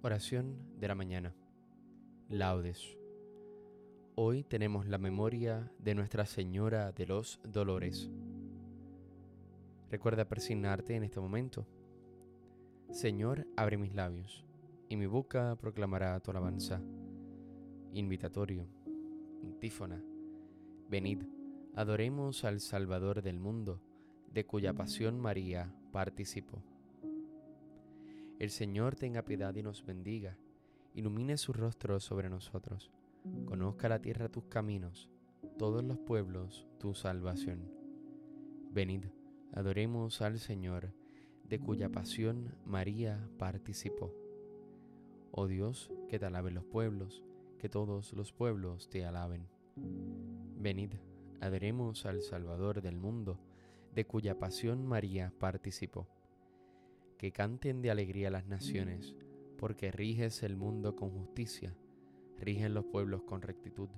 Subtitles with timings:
[0.00, 1.34] Oración de la mañana.
[2.28, 2.96] Laudes.
[4.14, 8.08] Hoy tenemos la memoria de Nuestra Señora de los Dolores.
[9.90, 11.66] Recuerda persignarte en este momento.
[12.92, 14.44] Señor, abre mis labios,
[14.88, 16.80] y mi boca proclamará tu alabanza.
[17.92, 18.68] Invitatorio.
[19.42, 20.00] Antífona.
[20.88, 21.24] Venid,
[21.74, 23.82] adoremos al Salvador del mundo,
[24.32, 26.62] de cuya pasión María participó.
[28.38, 30.38] El Señor tenga piedad y nos bendiga,
[30.94, 32.92] ilumine su rostro sobre nosotros,
[33.46, 35.10] conozca la tierra tus caminos,
[35.58, 37.68] todos los pueblos tu salvación.
[38.70, 39.06] Venid,
[39.52, 40.94] adoremos al Señor,
[41.48, 44.14] de cuya pasión María participó.
[45.32, 47.24] Oh Dios, que te alaben los pueblos,
[47.58, 49.48] que todos los pueblos te alaben.
[50.56, 50.92] Venid,
[51.40, 53.40] adoremos al Salvador del mundo,
[53.96, 56.06] de cuya pasión María participó
[57.18, 59.16] que canten de alegría las naciones,
[59.58, 61.74] porque riges el mundo con justicia,
[62.38, 63.88] rigen los pueblos con rectitud,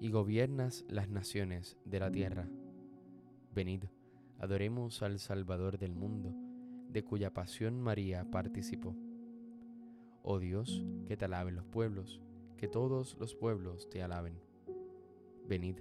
[0.00, 2.48] y gobiernas las naciones de la tierra.
[3.54, 3.84] Venid,
[4.38, 6.34] adoremos al Salvador del mundo,
[6.88, 8.96] de cuya pasión María participó.
[10.22, 12.22] Oh Dios, que te alaben los pueblos,
[12.56, 14.40] que todos los pueblos te alaben.
[15.46, 15.80] Venid,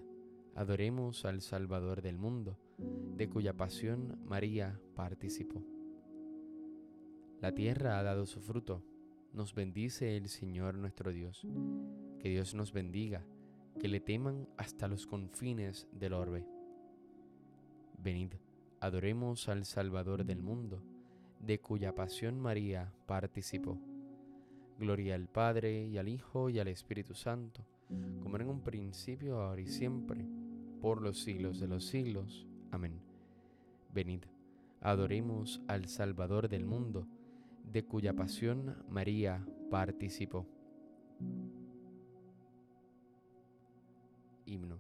[0.53, 5.72] adoremos al Salvador del mundo, de cuya pasión María participó.
[7.43, 8.81] La tierra ha dado su fruto.
[9.33, 11.45] Nos bendice el Señor nuestro Dios.
[12.21, 13.25] Que Dios nos bendiga,
[13.81, 16.47] que le teman hasta los confines del orbe.
[17.97, 18.35] Venid,
[18.79, 20.81] adoremos al Salvador del mundo,
[21.41, 23.77] de cuya pasión María participó.
[24.79, 27.65] Gloria al Padre y al Hijo y al Espíritu Santo,
[28.21, 30.25] como en un principio, ahora y siempre,
[30.79, 32.47] por los siglos de los siglos.
[32.71, 33.01] Amén.
[33.93, 34.21] Venid,
[34.79, 37.05] adoremos al Salvador del mundo,
[37.63, 40.45] de cuya pasión María participó.
[44.45, 44.79] Himno.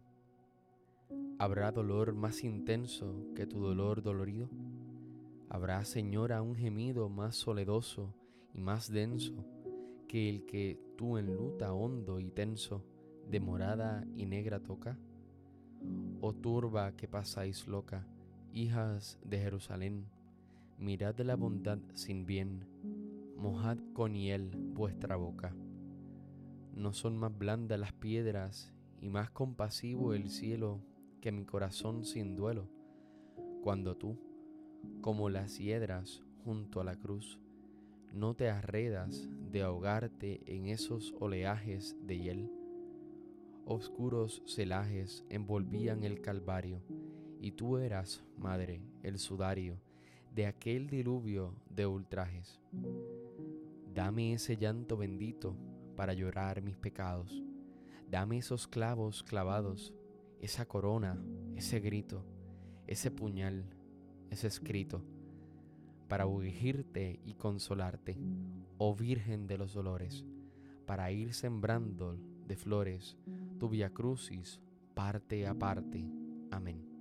[1.39, 4.49] ¿Habrá dolor más intenso que tu dolor dolorido?
[5.49, 8.13] ¿Habrá, Señora, un gemido más soledoso
[8.53, 9.45] y más denso
[10.07, 12.83] que el que tú en luta hondo y tenso
[13.29, 14.97] de morada y negra toca?
[16.21, 18.07] Oh turba que pasáis loca,
[18.53, 20.07] hijas de Jerusalén,
[20.83, 22.67] mirad la bondad sin bien,
[23.37, 25.55] mojad con hiel vuestra boca.
[26.75, 30.81] No son más blandas las piedras y más compasivo el cielo
[31.21, 32.67] que mi corazón sin duelo,
[33.61, 34.19] cuando tú,
[34.99, 37.39] como las hiedras junto a la cruz,
[38.11, 42.51] no te arredas de ahogarte en esos oleajes de hiel.
[43.65, 46.81] Oscuros celajes envolvían el Calvario,
[47.39, 49.79] y tú eras, Madre, el sudario
[50.33, 52.59] de aquel diluvio de ultrajes.
[53.93, 55.55] Dame ese llanto bendito
[55.95, 57.43] para llorar mis pecados.
[58.09, 59.93] Dame esos clavos clavados,
[60.39, 61.23] esa corona,
[61.55, 62.25] ese grito,
[62.87, 63.65] ese puñal,
[64.29, 65.03] ese escrito,
[66.07, 68.17] para ungirte y consolarte,
[68.77, 70.25] oh Virgen de los dolores,
[70.85, 72.17] para ir sembrando
[72.47, 73.17] de flores
[73.59, 74.59] tu via crucis
[74.93, 76.05] parte a parte.
[76.51, 76.92] Amén.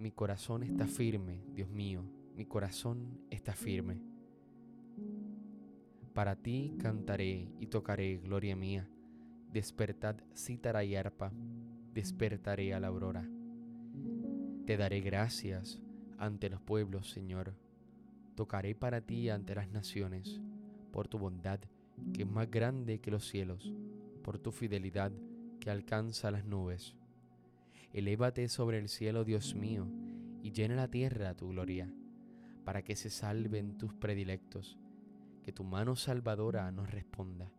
[0.00, 2.02] Mi corazón está firme, Dios mío,
[2.34, 4.00] mi corazón está firme.
[6.14, 8.88] Para ti cantaré y tocaré, gloria mía.
[9.52, 11.32] Despertad cítara y arpa,
[11.92, 13.28] despertaré a la aurora.
[14.64, 15.82] Te daré gracias
[16.16, 17.54] ante los pueblos, Señor.
[18.36, 20.40] Tocaré para ti ante las naciones,
[20.92, 21.60] por tu bondad
[22.14, 23.70] que es más grande que los cielos,
[24.24, 25.12] por tu fidelidad
[25.60, 26.96] que alcanza las nubes.
[27.92, 29.88] Elévate sobre el cielo, Dios mío,
[30.42, 31.92] y llena la tierra tu gloria,
[32.64, 34.78] para que se salven tus predilectos,
[35.42, 37.52] que tu mano salvadora nos responda.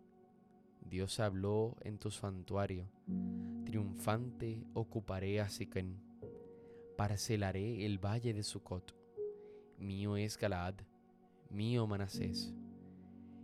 [0.79, 2.89] Dios habló en tu santuario,
[3.65, 6.01] triunfante ocuparé a Siquén,
[6.95, 8.95] parcelaré el valle de Sucot.
[9.77, 10.75] Mío es Galaad,
[11.49, 12.53] mío Manasés.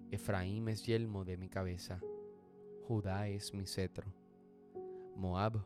[0.09, 1.99] Efraín es yelmo de mi cabeza,
[2.87, 4.13] Judá es mi cetro.
[5.17, 5.65] Moab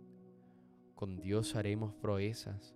[1.01, 2.75] con Dios haremos proezas.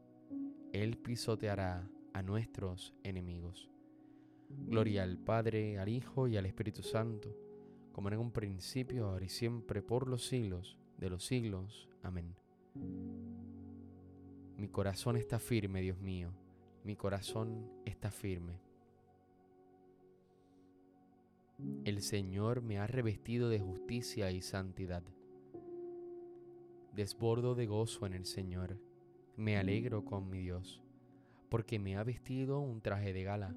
[0.74, 3.70] Él pisoteará a nuestros enemigos.
[4.50, 7.38] Gloria al Padre, al Hijo y al Espíritu Santo,
[7.92, 11.88] como en un principio, ahora y siempre, por los siglos de los siglos.
[12.02, 12.34] Amén.
[14.58, 16.32] Mi corazón está firme, Dios mío,
[16.84, 18.60] mi corazón está firme.
[21.84, 25.04] El Señor me ha revestido de justicia y santidad.
[26.96, 28.80] Desbordo de gozo en el Señor,
[29.36, 30.82] me alegro con mi Dios,
[31.50, 33.56] porque me ha vestido un traje de gala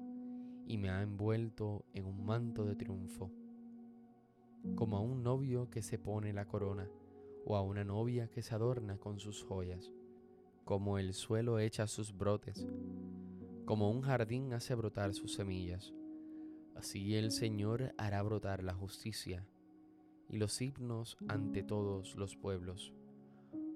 [0.67, 3.31] y me ha envuelto en un manto de triunfo,
[4.75, 6.89] como a un novio que se pone la corona
[7.45, 9.93] o a una novia que se adorna con sus joyas,
[10.65, 12.67] como el suelo echa sus brotes,
[13.65, 15.93] como un jardín hace brotar sus semillas
[16.79, 19.45] Así el Señor hará brotar la justicia
[20.29, 22.93] y los himnos ante todos los pueblos.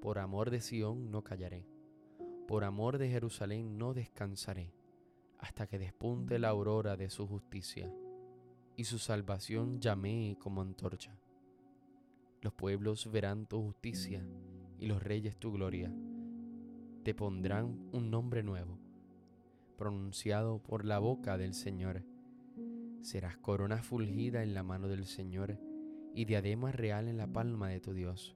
[0.03, 1.65] Por amor de Sión no callaré,
[2.45, 4.73] por amor de Jerusalén no descansaré,
[5.39, 7.89] hasta que despunte la aurora de su justicia
[8.75, 11.17] y su salvación llamee como antorcha.
[12.41, 14.27] Los pueblos verán tu justicia
[14.77, 15.89] y los reyes tu gloria.
[17.03, 18.77] Te pondrán un nombre nuevo,
[19.77, 22.03] pronunciado por la boca del Señor
[22.99, 25.57] Serás corona fulgida en la mano del Señor
[26.13, 28.35] y diadema real en la palma de tu Dios.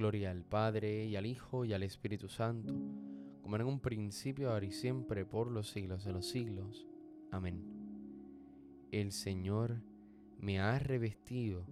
[0.00, 2.72] Gloria al Padre y al Hijo y al Espíritu Santo,
[3.42, 6.86] como en un principio, ahora y siempre, por los siglos de los siglos.
[7.30, 7.62] Amén.
[8.92, 9.82] El Señor
[10.38, 11.66] me ha revestido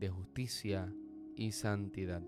[0.00, 0.92] de justicia
[1.36, 2.24] y santidad.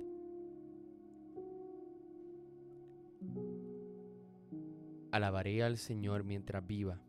[5.10, 7.00] Alabaré al Señor mientras viva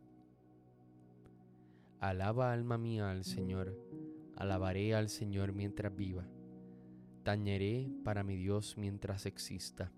[2.00, 3.78] Alaba alma mía al Señor,
[4.36, 6.26] alabaré al Señor mientras viva.
[7.26, 9.92] Tañeré para mi Dios mientras exista.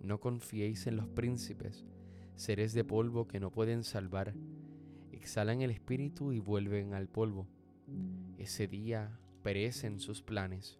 [0.00, 1.84] No confiéis en los príncipes,
[2.36, 4.34] seres de polvo que no pueden salvar.
[5.10, 7.48] Exhalan el espíritu y vuelven al polvo.
[8.38, 10.78] Ese día perecen sus planes.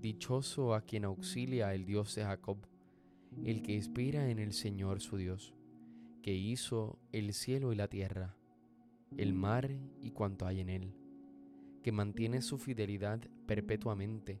[0.00, 2.56] Dichoso a quien auxilia el Dios de Jacob,
[3.44, 5.52] el que inspira en el Señor su Dios,
[6.22, 8.34] que hizo el cielo y la tierra
[9.16, 9.70] el mar
[10.00, 10.94] y cuanto hay en él,
[11.82, 14.40] que mantiene su fidelidad perpetuamente,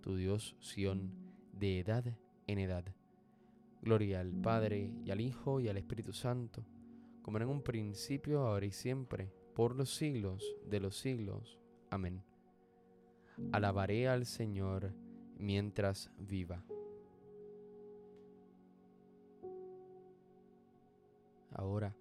[0.00, 1.12] tu Dios Sión,
[1.52, 2.04] de edad
[2.46, 2.84] en edad.
[3.82, 6.64] Gloria al Padre y al Hijo y al Espíritu Santo,
[7.22, 11.58] como en un principio, ahora y siempre, por los siglos de los siglos.
[11.90, 12.22] Amén.
[13.52, 14.92] Alabaré al Señor
[15.38, 16.64] mientras viva.
[21.52, 21.94] Ahora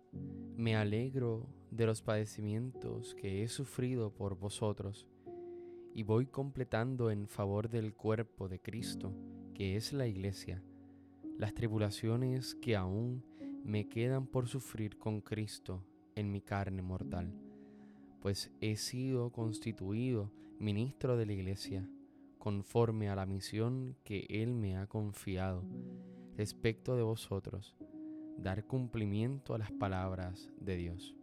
[0.58, 5.08] me alegro de los padecimientos que he sufrido por vosotros
[6.00, 9.12] y voy completando en favor del cuerpo de Cristo,
[9.54, 10.64] que es la iglesia,
[11.38, 13.22] las tribulaciones que aún
[13.66, 15.84] me quedan por sufrir con Cristo
[16.16, 17.34] en mi carne mortal,
[18.22, 21.86] pues he sido constituido ministro de la iglesia,
[22.38, 25.66] conforme a la misión que Él me ha confiado
[26.38, 27.76] respecto de vosotros,
[28.38, 31.14] dar cumplimiento a las palabras de Dios.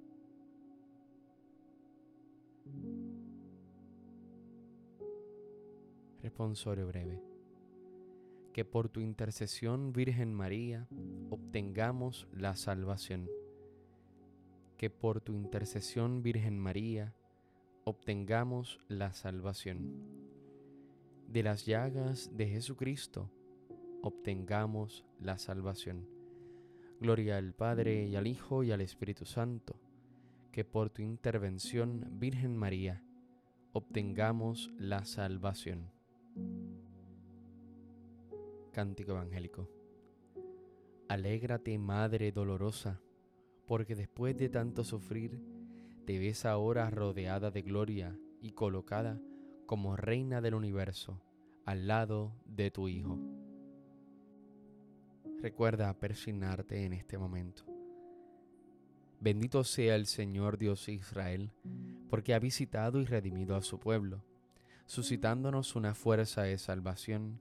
[6.22, 7.22] Responsorio breve.
[8.52, 10.88] Que por tu intercesión, Virgen María,
[11.30, 13.28] obtengamos la salvación.
[14.78, 17.14] Que por tu intercesión, Virgen María,
[17.84, 19.92] obtengamos la salvación.
[21.28, 23.30] De las llagas de Jesucristo,
[24.02, 26.08] obtengamos la salvación.
[27.00, 29.76] Gloria al Padre y al Hijo y al Espíritu Santo
[30.56, 33.02] que por tu intervención, Virgen María,
[33.74, 35.90] obtengamos la salvación.
[38.76, 39.70] Cántico Evangélico.
[41.08, 43.00] Alégrate, Madre dolorosa,
[43.66, 45.40] porque después de tanto sufrir,
[46.04, 49.18] te ves ahora rodeada de gloria y colocada
[49.64, 51.22] como reina del universo
[51.64, 53.18] al lado de tu Hijo.
[55.40, 57.62] Recuerda persignarte en este momento.
[59.20, 61.50] Bendito sea el Señor Dios Israel,
[62.10, 64.22] porque ha visitado y redimido a su pueblo,
[64.84, 67.40] suscitándonos una fuerza de salvación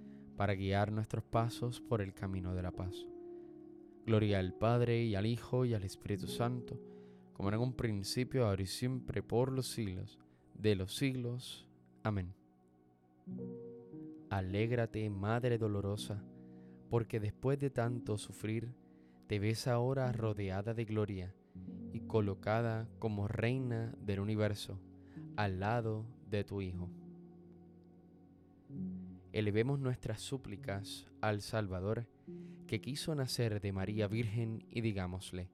[0.41, 3.05] para guiar nuestros pasos por el camino de la paz.
[4.07, 6.79] Gloria al Padre y al Hijo y al Espíritu Santo,
[7.33, 10.17] como en un principio, ahora y siempre, por los siglos
[10.55, 11.67] de los siglos.
[12.01, 12.33] Amén.
[14.31, 16.23] Alégrate, Madre dolorosa,
[16.89, 18.73] porque después de tanto sufrir,
[19.27, 21.35] te ves ahora rodeada de gloria
[21.93, 24.79] y colocada como reina del universo
[25.35, 26.89] al lado de tu Hijo.
[29.33, 32.05] Elevemos nuestras súplicas al Salvador
[32.67, 35.49] que quiso nacer de María Virgen y digámosle,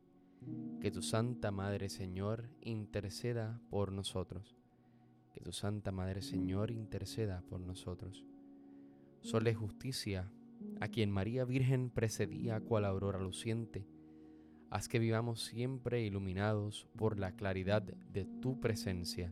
[0.82, 4.58] que tu Santa Madre Señor interceda por nosotros,
[5.32, 8.26] que tu Santa Madre Señor interceda por nosotros.
[9.22, 10.32] Sole justicia,
[10.80, 13.86] a quien María Virgen precedía cual aurora luciente,
[14.72, 19.32] haz que vivamos siempre iluminados por la claridad de tu presencia.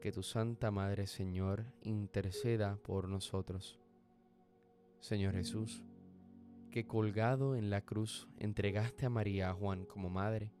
[0.00, 3.80] Que tu Santa Madre, Señor, interceda por nosotros.
[5.00, 5.82] Señor Jesús,
[6.70, 10.52] que colgado en la cruz entregaste a María a Juan como madre,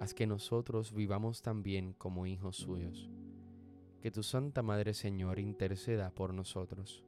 [0.00, 3.08] haz que nosotros vivamos también como hijos suyos.
[4.00, 7.04] Que tu Santa Madre, Señor, interceda por nosotros.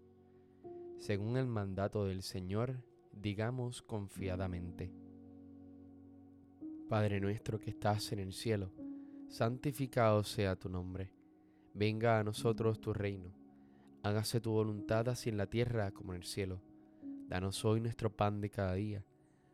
[0.98, 4.92] Según el mandato del Señor, digamos confiadamente.
[6.88, 8.70] Padre nuestro que estás en el cielo,
[9.28, 11.21] santificado sea tu nombre.
[11.74, 13.32] Venga a nosotros tu reino.
[14.02, 16.60] Hágase tu voluntad así en la tierra como en el cielo.
[17.28, 19.04] Danos hoy nuestro pan de cada día.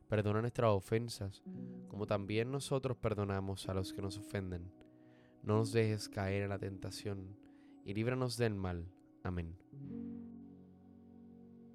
[0.09, 1.45] Perdona nuestras ofensas,
[1.87, 4.73] como también nosotros perdonamos a los que nos ofenden.
[5.43, 7.37] No nos dejes caer en la tentación,
[7.85, 8.91] y líbranos del mal.
[9.23, 9.57] Amén.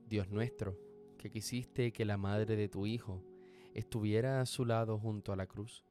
[0.09, 0.77] Dios nuestro,
[1.17, 3.23] que quisiste que la madre de tu Hijo,
[3.73, 5.85] estuviera a su lado junto a la cruz,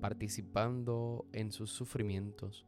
[0.00, 2.66] participando en sus sufrimientos,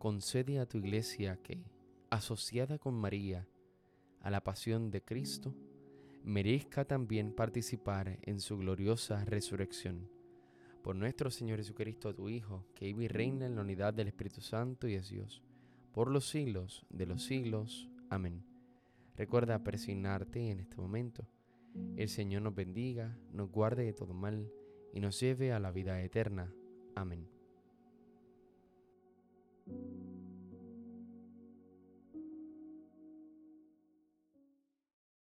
[0.00, 1.62] concede a tu iglesia que,
[2.08, 3.46] asociada con María
[4.22, 5.54] a la pasión de Cristo,
[6.24, 10.10] merezca también participar en su gloriosa resurrección.
[10.82, 14.40] Por nuestro Señor Jesucristo, tu Hijo, que vive y reina en la unidad del Espíritu
[14.40, 15.42] Santo y es Dios,
[15.92, 17.90] por los siglos de los siglos.
[18.08, 18.42] Amén.
[19.18, 21.28] Recuerda persignarte en este momento
[21.96, 24.50] el Señor nos bendiga, nos guarde de todo mal
[24.94, 26.50] y nos lleve a la vida eterna.
[26.94, 27.39] Amén.